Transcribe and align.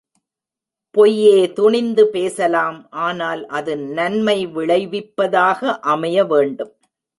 பொய்யே 0.95 1.51
துணிந்து 1.51 2.07
பேசலாம் 2.07 2.79
ஆனால் 2.89 3.45
அது 3.45 3.77
நன்மை 3.77 4.37
விளைவிப்பதாக 4.47 5.79
அமையவேண்டும். 5.87 6.73